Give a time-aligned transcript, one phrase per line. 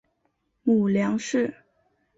[0.63, 1.53] 母梁氏。